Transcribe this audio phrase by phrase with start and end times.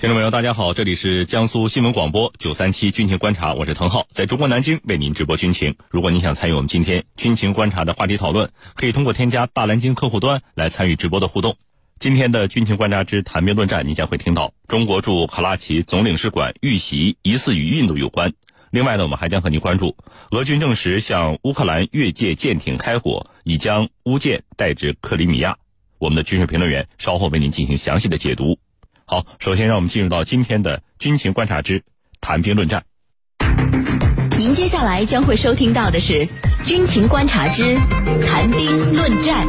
[0.00, 5.76] 听众朋友，大家好，这里是江苏新闻广播九三七军情观察，我是滕浩，在中国南京为您直播军情。
[5.90, 11.58] 如果您想参与我们今天军情观察的话题讨论，可以通过添加大蓝鲸客户端来参与直播的互动。
[11.98, 18.32] 今天的军情观察之谈兵论战，您将会听到中国驻卡拉奇总领事馆遇袭疑似与印度有关。
[18.70, 19.94] 另外呢，我们还将和您关注
[20.30, 25.58] 俄军证实向乌克兰越界舰艇开火，已将乌舰带至克里米亚。
[25.98, 28.58] 我们的军事评论员稍后为您进行详细的解读。
[29.10, 31.82] 好，首先让我们进入到今天的军情观察之
[32.20, 32.80] 谈兵论战。
[34.38, 36.24] 您接下来将会收听到的是
[36.64, 37.74] 军情观察之
[38.24, 39.48] 谈兵论战。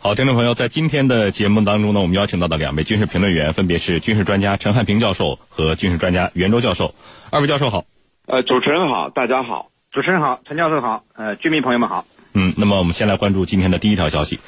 [0.00, 6.92] 好，听众朋友，在今天的节目当中呢，我们邀请到的两位军事评论员分别是军事专家陈汉平教授和军事专家袁周教授。
[7.30, 7.84] 二位教授好。
[8.26, 9.70] 呃，主持人好，大家好。
[9.92, 11.04] 主持人好，陈教授好。
[11.14, 12.04] 呃，居民朋友们好。
[12.32, 14.40] 嗯，那么我们先来关注今天的第一条消息。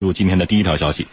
[0.00, 1.06] 入今天的第一条消息，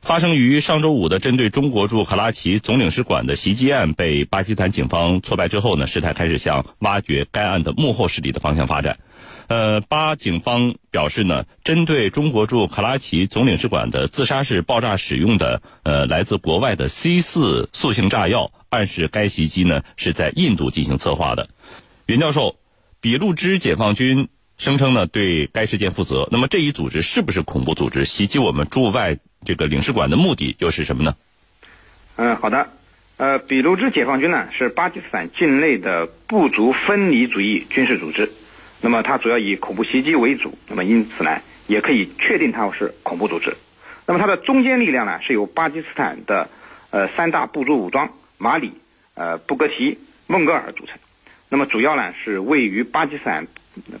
[0.00, 9.00] 发生于上周五的针对中国驻卡拉奇总领事馆的袭击案被巴基斯坦警方挫败之后呢，事态开始向挖掘该案的幕后势力的方向发展。
[9.48, 21.48] 呃，巴警方表示呢，针对中国驻卡拉奇总领事馆的自杀式爆炸使用的呃来自国外的 C 四塑性炸药，暗示该袭击呢是在印度进行策划的。
[22.06, 22.54] 袁教授，
[23.00, 24.28] 俾路支解放军。
[24.58, 28.06] 声称呢对该事件负责，那么这一组织是不是恐怖组织？
[28.06, 31.14] 袭击我们驻外这个领事馆的目的又是什么呢？
[32.16, 32.70] 嗯，好的，
[33.18, 38.32] 呃，俾路支解放军呢是巴基斯坦境内的部族分离主义军事组织，
[38.80, 43.54] 那么它主要以恐怖袭击为主，那么因此呢也可以确定它是恐怖组织。
[44.06, 46.48] 那么它的中坚力量呢是由巴基斯坦的
[46.88, 48.72] 呃三大部族武装马里、
[49.12, 50.96] 呃布格提、孟格尔组成，
[51.50, 53.46] 那么主要呢是位于巴基斯坦。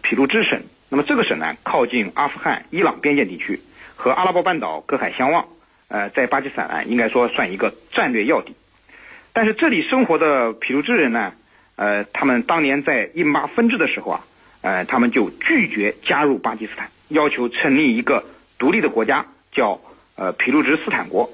[0.02, 3.60] 皮卢支省，那么这个省呢，靠近阿富汗、伊朗边界地区，
[3.94, 5.46] 和阿拉伯半岛隔海相望，
[5.88, 8.54] 呃，在巴基斯坦呢，应该说算一个战略要地。
[9.32, 11.32] 但是这里生活的毗卢支人呢，
[11.76, 14.24] 呃，他们当年在印巴分治的时候啊，
[14.62, 18.24] 呃，他们就拒绝加入巴基斯坦，要求成立一个
[18.58, 19.80] 独立的国家，叫
[20.14, 21.30] 呃皮卢支斯坦国。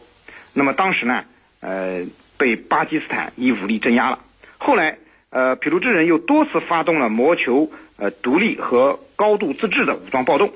[0.52, 1.24] 那么当时呢，
[1.60, 2.04] 呃，
[2.36, 4.18] 被巴基斯坦以武力镇压了。
[4.58, 4.98] 后来，
[5.32, 7.72] 呃，毗卢支人又多次发动了谋求。
[7.98, 10.52] 呃，独立和高度自治的武装暴动，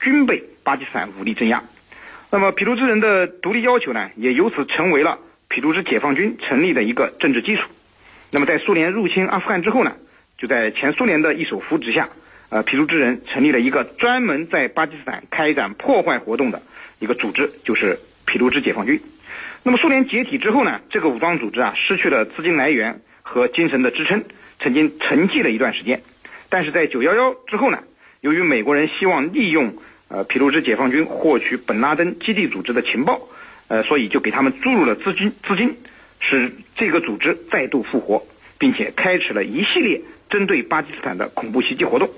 [0.00, 1.62] 均被巴基斯坦武力镇压。
[2.30, 5.18] 那么，毗卢支人的独立要求呢，也由此成为了
[5.48, 7.70] 毗卢支解放军成立的一个政治基础。
[8.30, 9.94] 那么，在苏联入侵阿富汗之后呢，
[10.36, 12.10] 就在前苏联的一手扶持下，
[12.50, 16.60] 呃，毗卢支人成立了一个专门在巴基斯坦开展破坏活动的
[16.98, 19.00] 一个组织，就是毗卢支解放军。
[19.62, 24.24] 那么，苏联解体之后呢，这个武装组织啊，失去了资金来源和精神的支撑，
[24.58, 26.02] 曾经沉寂了一段时间。
[26.48, 27.78] 但是在九幺幺之后呢，
[28.20, 29.72] 由于美国人希望利用
[30.08, 33.20] 呃皮卢支解放军获取本拉登基地组织的情报，
[33.68, 35.76] 呃，所以就给他们注入了资金，资金
[36.18, 38.26] 使这个组织再度复活，
[38.58, 42.10] 并且开始了一系列针对巴基斯坦的恐怖袭击活动。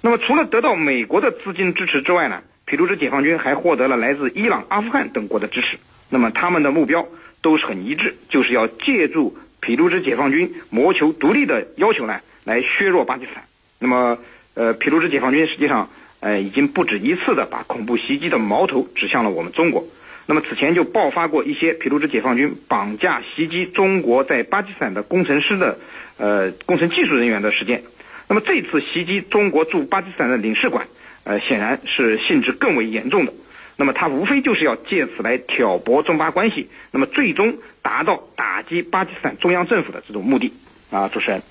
[0.00, 5.76] 那么，除了得到美国的资金支持之外呢，皮卢支解放军还获得了来自伊朗、阿富汗等国的支持。
[6.08, 7.06] 那么，他们的目标
[7.42, 9.36] 都是很一致，就是要借助
[9.68, 13.44] 毗卢支解放军谋求独立的要求呢，来削弱巴基斯坦。
[13.78, 14.18] 那么，
[14.54, 15.90] 呃，毗卢支解放军实际上，
[16.20, 19.86] 呃，已经不止一次的把恐怖袭击的矛头指向了我们中国。
[20.24, 25.78] 那么此前就爆发过一些毗卢支解放军绑架袭击中国在巴基斯坦的工程师的，
[26.16, 27.82] 呃，工程技术人员的事件。
[28.26, 30.86] 那么这次袭击中国驻巴基斯坦的领事馆，
[31.24, 33.34] 呃，显然是性质更为严重的。
[33.78, 40.52] 那么他无非就是要借此来挑拨中巴关系，那么最终达到打击巴基斯坦中央政府的这种目的。
[40.90, 41.42] 啊，主持人。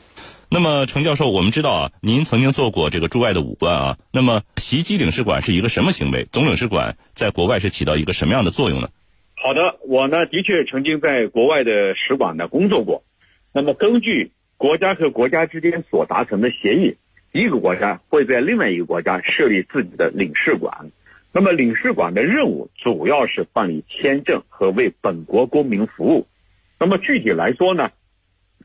[0.50, 3.98] 那么，程教授，我们知道啊，您曾经做过这个驻外的武官啊。
[4.12, 6.26] 那么，袭击领事馆是一个什么行为？
[6.26, 8.90] 总领事馆在国外是起到一个什么样的作用呢？
[9.36, 13.04] 好的，我呢的确曾经在国外的使馆呢工作过。
[13.54, 16.98] 那么，根据国家和国家之间所达成的协议，
[17.32, 20.92] 一个国家会在另外一个国家设立自己的领事馆。
[21.34, 26.28] 那么，领事馆的任务主要是办理签证和为本国公民服务。
[26.80, 27.92] 那么，具体来说呢？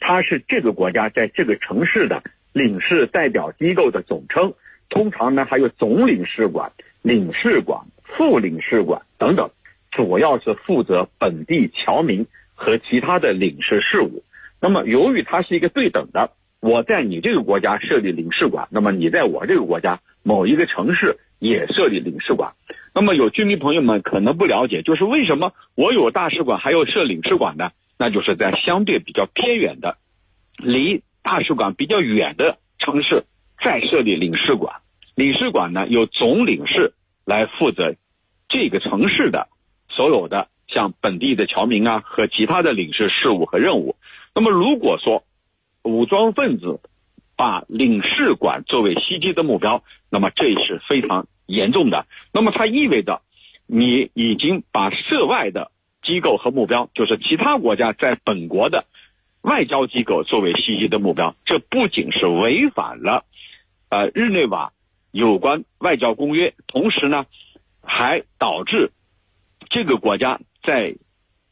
[0.00, 4.54] 它是这个国家在这个城市的领事代表机构的总称，
[4.88, 6.72] 通常呢还有总领事馆、
[7.02, 9.50] 领事馆、副领事馆等等，
[9.92, 14.25] 主要是负责本地侨民和其他的领事事务。
[14.60, 22.52] 那么由于它是一个对等的，我在你这个国家设立领事馆，那么你在我这个国家某一个城市也设立领事馆。
[22.94, 27.72] 那么有居民朋友们可能不了解，就是为什么我有大使馆还要设领事馆呢？
[27.98, 29.98] 那就是在相对比较偏远的、
[30.56, 33.24] 离大使馆比较远的城市
[33.60, 34.76] 再设立领事馆。
[35.16, 36.94] 领事馆呢，由总领事
[37.24, 37.96] 来负责
[38.48, 39.48] 这个城市的
[39.88, 43.96] 所有的像本地的侨民啊和其他的领事事务和任务。
[44.32, 45.24] 那么如果说
[45.82, 46.80] 武装分子
[47.42, 52.06] 把领事馆作为袭击的目标，那么这是非常严重的。
[52.32, 53.20] 那么它意味着
[53.66, 55.72] 你已经把涉外的
[56.04, 58.84] 机构和目标，就是其他国家在本国的
[59.40, 61.34] 外交机构作为袭击的目标。
[61.44, 63.24] 这不仅是违反了
[63.88, 64.72] 呃日内瓦
[65.10, 67.26] 有关外交公约，同时呢，
[67.82, 68.92] 还导致
[69.68, 70.94] 这个国家在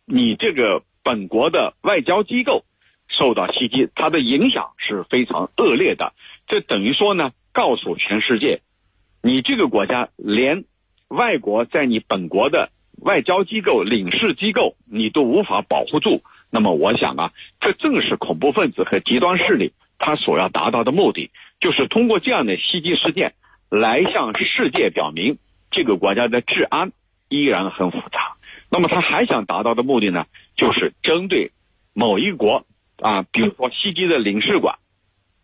[0.05, 2.65] 你这个本国的外交机构
[3.21, 6.15] 受到袭击，它的影响是非常恶劣的。
[6.49, 8.63] 这等于说呢，告诉全世界，
[9.23, 10.65] 你这个国家连
[11.09, 16.23] 外国在你本国的外交机构、领事机构你都无法保护住。
[16.51, 21.31] 那么，我想啊，这正是恐怖分子和极端势力他所要达到的目的，
[21.61, 23.35] 就是通过这样的袭击事件
[23.69, 25.37] 来向世界表明
[25.71, 26.93] 这个国家的治安
[27.29, 28.37] 依然很复杂。
[28.71, 30.25] 那么，他还想达到的目的呢，
[30.57, 31.51] 就是针对
[31.93, 32.65] 某一国
[33.01, 34.79] 啊，比如说袭击的领事馆，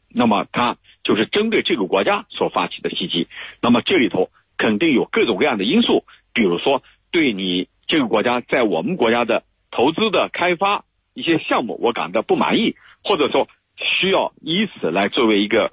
[0.08, 3.29] 那么他就是针对这个国家所发起的袭击。
[3.61, 15.73] 那么这里头肯定有各种各样的因素，比如说对你这个国家在我们国家的投资的开发一些项目，我感到不满意，或者说需要以此来作为一个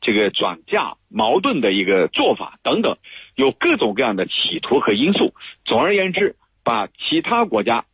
[0.00, 2.96] 这个转嫁矛盾的一个做法等等，
[3.34, 5.34] 有各种各样的企图和因素。
[5.64, 7.84] 总而言之，把其他国家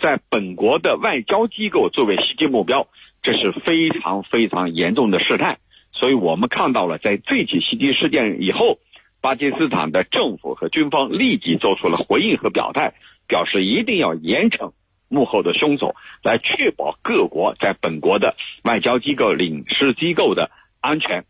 [0.00, 2.88] 在本国的外交机构作为袭击目标，
[3.22, 5.58] 这是非常非常严重的事态。
[5.92, 8.78] 所以我们看到了，在这起袭击事件以后，
[9.20, 12.94] 巴基斯坦的政府和军方立即做出了回应和表态，
[13.28, 14.72] 表示一定要严惩
[15.08, 20.50] 幕后的凶手，来确保各国在本国的外交机构、领事机构的
[20.80, 21.24] 安全。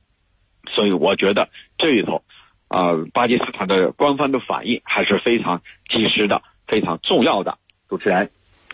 [0.69, 2.23] 所以我觉得这里头，
[2.69, 7.59] 啊、巴基斯坦的官方的反应还是非常及时的、非常重要的。
[7.89, 8.31] 主持人，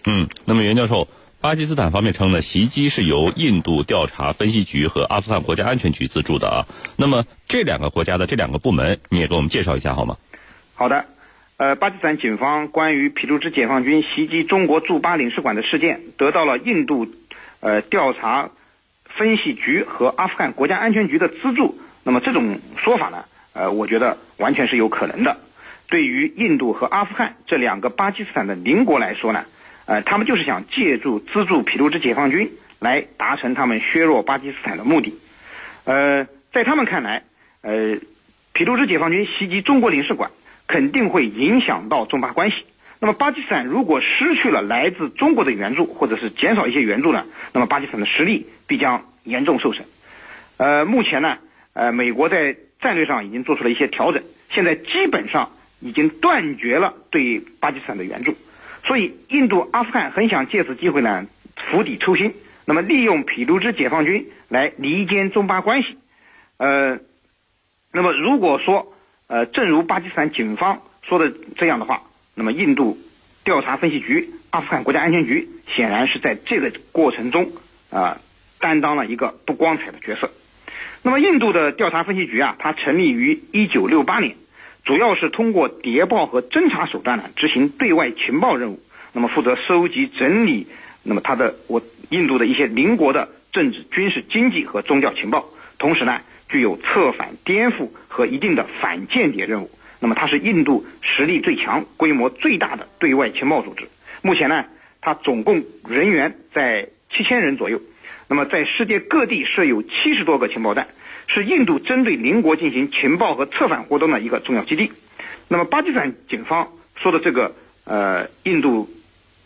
[0.09, 1.09] 嗯，那么袁教授，
[1.41, 6.67] 巴基斯坦方面称呢，袭击是由印度调查分析局和阿富汗国家安全局资助的啊。
[6.97, 10.17] 那么这两个国家的这两个部门，你也给我们介绍一下好吗？
[10.75, 11.07] 好的，
[11.57, 17.09] 呃，巴基斯坦警方关于皮卢支解放军袭击中国驻巴领事馆的事件，得到了印度
[17.59, 18.51] 呃调查
[19.05, 21.79] 分析局和阿富汗国家安全局的资助。
[22.05, 23.25] 那么这种说法呢，
[23.55, 25.37] 呃，我觉得完全是有可能的。
[25.89, 29.45] 对于印度和阿富汗这两个巴基斯坦的邻国来说呢，
[29.87, 32.51] 呃，他们就是想借助资助皮卢支解放军
[32.81, 35.15] 来达成他们削弱巴基斯坦的目的。
[35.85, 37.23] 呃，在他们看来，
[37.63, 37.99] 呃，
[38.53, 40.31] 皮卢支解放军袭击中国领事馆，
[40.67, 42.65] 肯定会影响到中巴关系。
[42.99, 49.87] 那么巴基斯坦如果失去了来自中国的援助，或者是减少一些援助呢，那么巴基斯坦的实力必将严重受损。
[50.57, 51.37] 呃，目前呢，
[51.75, 58.35] 呃，美国在战略上已经做出了一些调整，现在基本上已经断绝了对巴基斯坦的援助。
[58.87, 62.33] 所以，印度、阿富汗很想借此机会呢，釜底抽薪，
[62.65, 65.99] 那么利用毗卢支解放军来离间中巴关系。
[66.57, 67.01] 呃，
[67.93, 68.95] 那么如果说，
[69.27, 72.05] 呃，正如巴基斯坦警方说的这样的话，
[72.35, 72.97] 那么印度
[73.43, 77.51] 调查分析局、阿富汗国家安全局显然是在这个过程中
[77.91, 78.19] 啊、
[78.61, 80.31] 担当了一个不光彩的角色。
[81.03, 84.37] 那么，印度的调查分析局啊，它成立于一九六八年，
[84.87, 88.81] 主要是通过谍报和侦查手段呢，执行对外情报任务。
[89.13, 90.69] 那么，负责收集、整理，
[91.03, 95.45] 那么它的我印度的一些邻国的政治、军事、经济和宗教情报，
[95.77, 99.71] 同时呢，具有策反、颠覆和一定的反间谍任务。
[99.99, 103.89] 那么，它是印度实力最强、规模最大的对外情报组织。
[104.23, 104.67] 目前呢，
[105.01, 107.81] 它总共人员在七千人左右。
[108.29, 110.87] 那么，在世界各地设有七十多个情报站，
[111.27, 114.93] 是印度针对邻国进行情报和策反活动的一个重要基地。
[115.49, 117.55] 那么，巴基斯坦警方说的这个
[117.85, 118.89] 呃，印度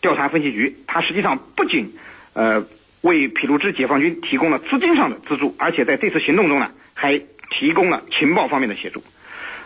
[0.01, 1.93] 调查分析局，它实际上不仅
[2.33, 2.65] 呃
[3.01, 9.03] 为毗卢支解放军提供了资金上的资助，而且在这次行动中呢，还提供了情报方面的协助。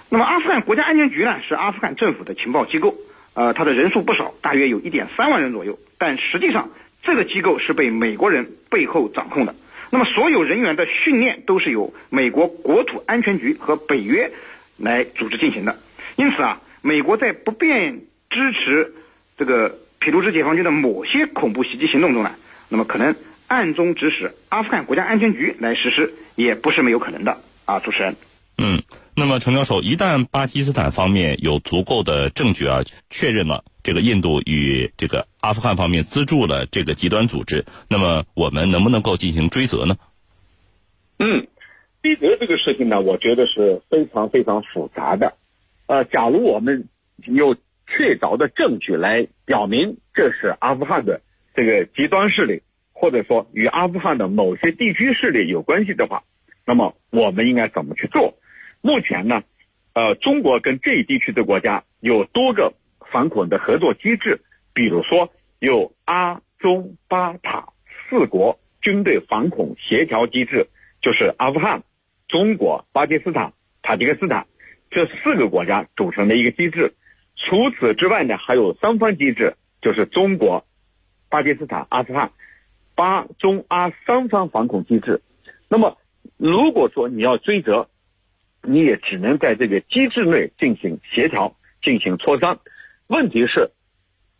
[0.09, 2.95] 那么，阿富汗国家安全局呢，是阿富汗政府的情报机构，
[3.33, 6.69] 呃，它的人数不少，大约有一点三万人左右，但实际上
[7.01, 9.55] 这个机构是被美国人背后掌控的。
[9.89, 14.31] 那么，所有人员的训练都是由美国国土安全局和北约
[14.77, 15.77] 来组织进行的。
[16.15, 18.93] 因此啊，美国在不便支持
[19.37, 22.31] 这个俾路支解放军的某些恐怖袭击行动中呢，
[22.69, 23.15] 那么可能
[23.47, 27.79] 暗中指使阿富汗国家安全局来实施，也不是没有可能的啊。
[27.79, 28.15] 主持人，
[28.57, 28.81] 嗯，
[29.17, 39.95] 那么程教授，一旦巴基斯坦方面有足够的证据啊，确认了这个印度与这个阿富汗方面资助了这个极端组织，那么我们能不能够进行追责呢？
[41.17, 41.47] 嗯，
[42.03, 45.35] 追责这个事情呢，我觉得是非常非常复杂的。
[45.85, 46.89] 呃，假如我们
[47.25, 47.55] 有
[47.87, 51.21] 确凿的证据来表明这是阿富汗的
[51.55, 56.23] 这个极端势力，或者说与阿富汗的某些地区势力有关系的话，
[56.65, 58.37] 那么我们应该怎么去做？
[58.85, 59.41] 目前呢，
[59.93, 62.75] 呃，中国跟这一地区的国家有多个
[63.11, 64.41] 反恐的合作机制，
[64.75, 67.69] 比如说有阿中巴塔
[68.07, 70.67] 四国军队反恐协调机制，
[71.01, 71.81] 就是阿富汗、
[72.27, 74.45] 中国、巴基斯坦、塔吉克斯坦
[74.91, 76.93] 这四个国家组成的一个机制。
[77.35, 80.63] 除此之外呢，还有三方机制，就是中国、
[81.27, 82.33] 巴基斯坦、阿富汗，
[82.93, 85.21] 巴中阿三方反恐机制。
[85.69, 85.97] 那么，
[86.37, 87.89] 如果说你要追责，
[88.67, 92.59] 你也只能在这个机制内进行协调、进行磋商。
[93.07, 93.71] 问题是，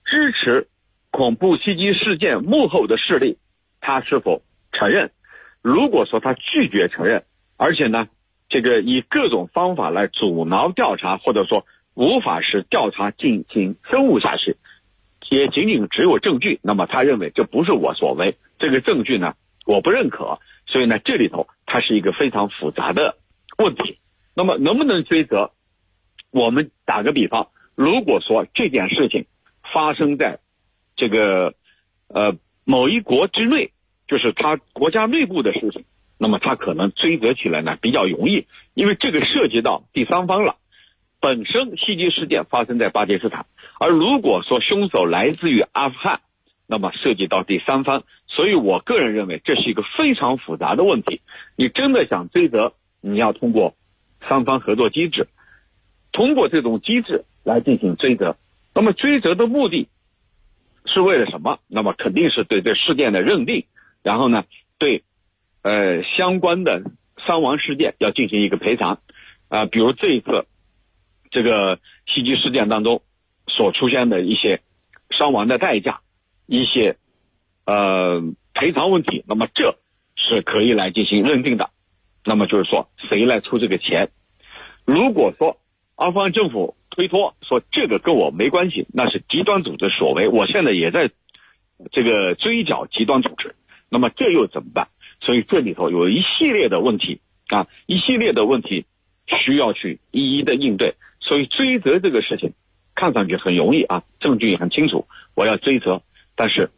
[0.04, 0.68] 支持
[1.12, 3.38] 恐怖袭击事件幕后的势力，
[3.82, 4.42] 他是否
[4.72, 5.12] 承认？
[5.62, 7.24] 如果说他拒绝承认，
[7.58, 8.08] 而且呢，
[8.50, 11.66] 这个以各种方法来阻挠调查，或者说。
[11.98, 14.58] 无法使调查进行深入下去，
[15.30, 16.60] 也仅仅只有证据。
[16.62, 20.40] 那么他认为这不是我所为，这个证据呢我不认可。
[20.68, 23.16] 所以呢这里头它是一个非常复杂的
[23.58, 23.98] 问题。
[24.36, 25.52] 那么能不能追责？
[26.30, 29.26] 我们打个比方，如果说这件事情
[29.74, 30.40] 发生在
[30.98, 31.56] 这个
[32.10, 33.72] 呃某一国之内，
[34.08, 35.86] 就是他国家内部的事情，
[36.20, 40.58] 那么他可能追责起来呢比较容易，因为这个涉及到第三方了。
[41.22, 43.46] 本身袭击事件发生在巴基斯坦，
[43.80, 46.20] 而如果说凶手来自于阿富汗，
[46.68, 51.22] 那么涉及到第三方，所以我个人认为这是一个非常复杂的问题。
[51.56, 53.74] 你真的想追责，你要通过
[54.28, 55.28] 三方合作机制，
[56.12, 58.38] 通过这种机制来进行追责。
[58.74, 59.88] 那么追责的目的
[60.86, 61.60] 是为了什么？
[61.68, 63.66] 那么肯定是对这事件的认定，
[64.04, 64.46] 然后呢，
[64.78, 65.04] 对
[65.62, 66.84] 呃相关的
[67.26, 69.00] 伤亡事件要进行一个赔偿
[69.50, 70.46] 啊，比如这一次。
[71.32, 73.02] 这个袭击事件当中
[73.48, 74.62] 所出现的一些
[75.10, 76.00] 伤亡的代价，
[76.46, 76.96] 一些
[77.66, 78.22] 呃
[78.54, 79.78] 赔偿问题，那么这
[80.16, 81.72] 是可以来进行认定的。
[82.26, 84.10] 那么就是说，谁来出这个钱？
[84.84, 85.58] 如果说
[85.96, 90.28] 阿富汗政府推脱说这个跟我没关系，那是极端组织所为。
[90.28, 91.12] 我现在也在
[91.92, 93.56] 这个追缴极端组织，
[93.90, 94.88] 那么这又怎么办？
[95.22, 98.86] 所以这里头有一系列的问题啊，一系列的问题
[99.28, 100.96] 需要去一一的应对。
[101.20, 102.54] 所以追责这个事情，
[102.96, 106.02] 看上去很容易啊，证据也很清楚，我要追责，
[106.36, 106.70] 但是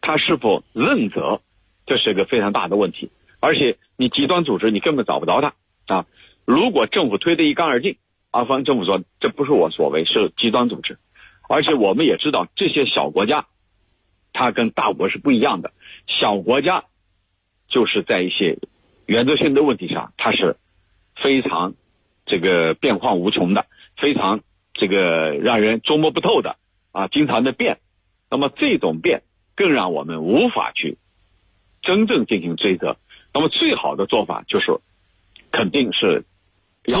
[0.00, 1.40] 他是否认责，
[1.86, 3.10] 这是一个非常大的问题。
[3.40, 5.54] 而且你极端组织你根本找不着他
[5.94, 6.06] 啊。
[6.44, 7.96] 如果政府推得一干二净，
[8.30, 10.98] 阿富汗政府说这不是我所为，是极端组织。
[11.48, 13.46] 而且我们也知道这些小国家，
[14.32, 15.72] 它跟大国是不一样的。
[16.06, 16.84] 小国家
[17.68, 18.58] 就是在一些
[19.06, 20.56] 原则性的问题上，它是
[21.16, 21.74] 非常
[22.26, 23.66] 这个变化无穷的。
[23.96, 24.40] 非常
[24.72, 26.56] 这个让人捉摸不透的
[26.92, 27.80] 啊，经常的变，
[28.30, 29.22] 那么这种变
[29.54, 30.96] 更让我们无法去
[31.82, 32.96] 真正进行追责。
[33.32, 34.76] 那么最好的做法就是，
[35.52, 36.24] 肯定是
[36.86, 37.00] 要。